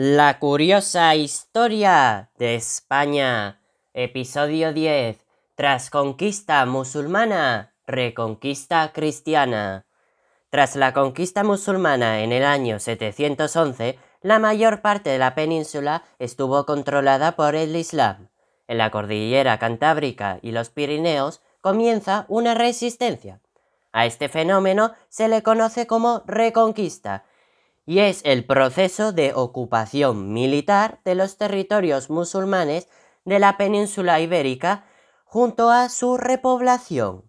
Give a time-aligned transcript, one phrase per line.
[0.00, 3.60] La curiosa historia de España.
[3.94, 5.18] Episodio 10.
[5.56, 9.86] Tras conquista musulmana, reconquista cristiana.
[10.50, 16.64] Tras la conquista musulmana en el año 711, la mayor parte de la península estuvo
[16.64, 18.28] controlada por el Islam.
[18.68, 23.40] En la cordillera Cantábrica y los Pirineos comienza una resistencia.
[23.90, 27.24] A este fenómeno se le conoce como reconquista
[27.88, 32.86] y es el proceso de ocupación militar de los territorios musulmanes
[33.24, 34.84] de la península ibérica
[35.24, 37.24] junto a su repoblación.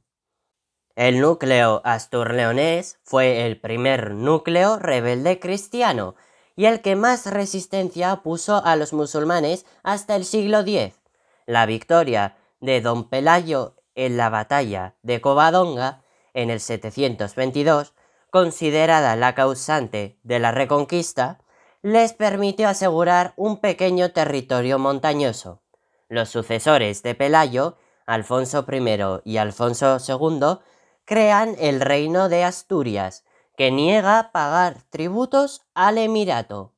[0.97, 6.15] El núcleo asturleonés fue el primer núcleo rebelde cristiano
[6.57, 10.99] y el que más resistencia puso a los musulmanes hasta el siglo X.
[11.45, 16.01] La victoria de don Pelayo en la batalla de Covadonga
[16.33, 17.93] en el 722,
[18.29, 21.39] considerada la causante de la reconquista,
[21.81, 25.61] les permitió asegurar un pequeño territorio montañoso.
[26.09, 30.59] Los sucesores de Pelayo, Alfonso I y Alfonso II,
[31.05, 33.23] crean el reino de Asturias,
[33.55, 36.73] que niega pagar tributos al Emirato.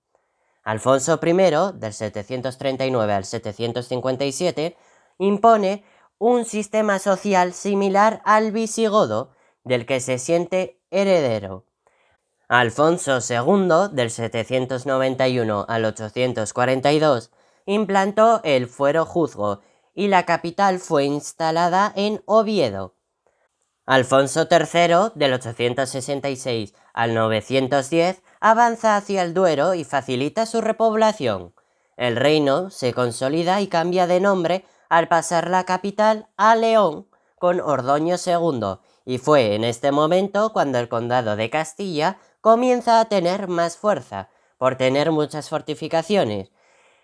[0.64, 1.34] Alfonso I,
[1.80, 4.78] del 739 al 757,
[5.18, 5.84] impone
[6.18, 9.32] un sistema social similar al visigodo,
[9.64, 11.66] del que se siente heredero.
[12.48, 17.32] Alfonso II, del 791 al 842,
[17.66, 19.62] implantó el fuero juzgo
[19.94, 22.96] y la capital fue instalada en Oviedo.
[23.86, 31.54] Alfonso III, del 866 al 910, avanza hacia el Duero y facilita su repoblación.
[31.98, 37.08] El reino se consolida y cambia de nombre al pasar la capital a León
[37.40, 43.06] con Ordoño II, y fue en este momento cuando el condado de Castilla comienza a
[43.06, 46.52] tener más fuerza, por tener muchas fortificaciones,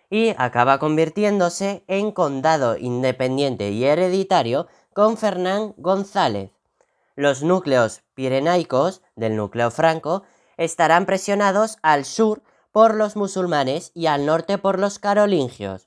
[0.09, 6.51] y acaba convirtiéndose en condado independiente y hereditario con Fernán González.
[7.15, 10.23] Los núcleos pirenaicos del núcleo franco
[10.55, 12.41] estarán presionados al sur
[12.71, 15.86] por los musulmanes y al norte por los carolingios.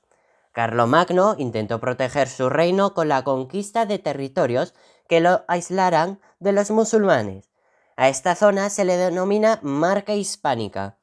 [0.51, 4.73] Carlomagno intentó proteger su reino con la conquista de territorios
[5.07, 7.49] que lo aislaran de los musulmanes.
[7.95, 10.97] A esta zona se le denomina marca hispánica.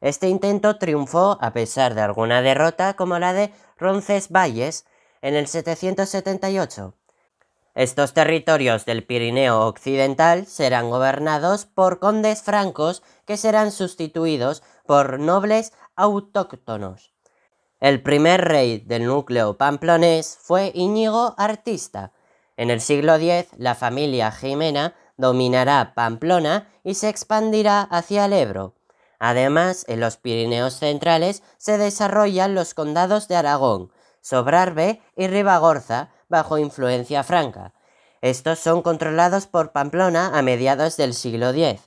[0.00, 4.84] Este intento triunfó a pesar de alguna derrota como la de Roncesvalles
[5.22, 6.94] en el 778.
[7.74, 15.72] Estos territorios del Pirineo Occidental serán gobernados por condes francos que serán sustituidos por nobles
[15.96, 17.13] autóctonos.
[17.84, 22.12] El primer rey del núcleo pamplonés fue Íñigo Artista.
[22.56, 28.74] En el siglo X, la familia Jimena dominará Pamplona y se expandirá hacia el Ebro.
[29.18, 36.56] Además, en los Pirineos centrales se desarrollan los condados de Aragón, Sobrarbe y Ribagorza, bajo
[36.56, 37.74] influencia franca.
[38.22, 41.82] Estos son controlados por Pamplona a mediados del siglo X.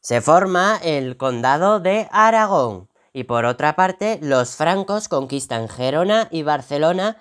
[0.00, 6.44] Se forma el condado de Aragón y por otra parte los francos conquistan Gerona y
[6.44, 7.16] Barcelona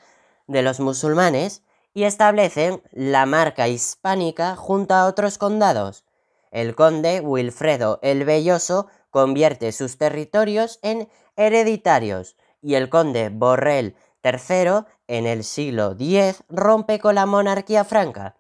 [0.46, 1.64] de los musulmanes
[1.96, 6.06] y establecen la marca hispánica junto a otros condados.
[6.52, 14.86] El conde Wilfredo el Belloso convierte sus territorios en hereditarios y el conde Borrell III
[15.08, 18.36] en el siglo X rompe con la monarquía franca.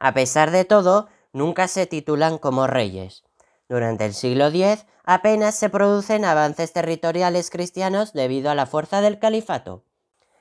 [0.00, 3.22] A pesar de todo, nunca se titulan como reyes.
[3.68, 9.18] Durante el siglo X apenas se producen avances territoriales cristianos debido a la fuerza del
[9.18, 9.84] califato.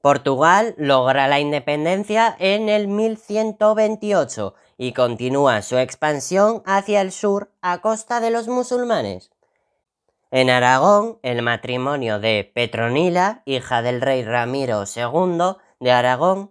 [0.02, 7.80] Portugal logra la independencia en el 1128 y continúa su expansión hacia el sur a
[7.80, 9.30] costa de los musulmanes.
[10.32, 16.50] En Aragón, el matrimonio de Petronila, hija del rey Ramiro II de Aragón,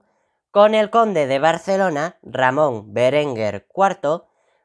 [0.51, 4.23] con el conde de Barcelona, Ramón Berenguer IV,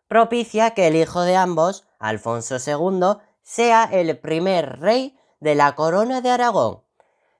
[0.08, 6.20] propicia que el hijo de ambos, Alfonso II, sea el primer rey de la corona
[6.20, 6.80] de Aragón.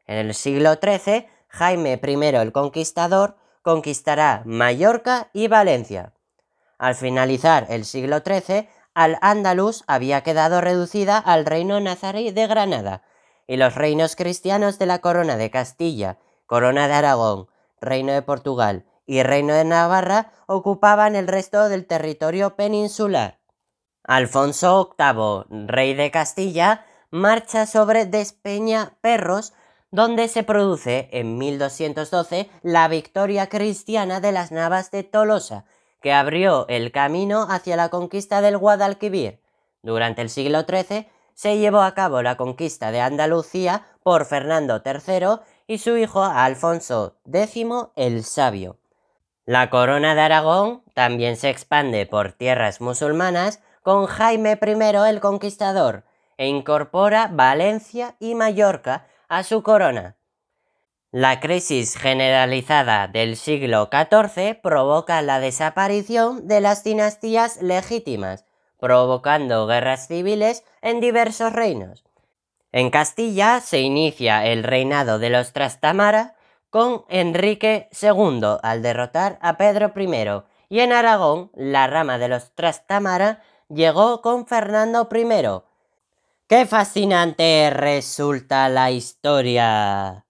[0.07, 6.13] En el siglo XIII, Jaime I el Conquistador conquistará Mallorca y Valencia.
[6.79, 13.03] Al finalizar el siglo XIII, Al-Ándalus había quedado reducida al reino nazarí de Granada,
[13.47, 17.49] y los reinos cristianos de la corona de Castilla, corona de Aragón,
[17.81, 23.39] reino de Portugal y reino de Navarra ocupaban el resto del territorio peninsular.
[24.05, 29.55] Alfonso VIII, rey de Castilla, marcha sobre Despeña Perros,
[29.91, 35.65] donde se produce en 1212 la victoria cristiana de las Navas de Tolosa,
[36.03, 39.41] que abrió el camino hacia la conquista del Guadalquivir.
[39.83, 45.41] Durante el siglo XIII se llevó a cabo la conquista de Andalucía por Fernando III
[45.67, 47.67] y su hijo Alfonso X
[47.97, 48.79] el Sabio.
[49.47, 56.05] La corona de Aragón también se expande por tierras musulmanas con Jaime I el Conquistador
[56.39, 60.17] e incorpora Valencia y Mallorca a su corona.
[61.11, 68.47] La crisis generalizada del siglo XIV provoca la desaparición de las dinastías legítimas,
[68.81, 72.05] provocando guerras civiles en diversos reinos.
[72.73, 76.37] En Castilla se inicia el reinado de los Trastamara
[76.71, 82.55] con Enrique II al derrotar a Pedro I y en Aragón la rama de los
[82.55, 83.43] Trastamara
[83.75, 85.63] llegó con Fernando I.
[86.47, 90.24] ¡Qué fascinante resulta la historia!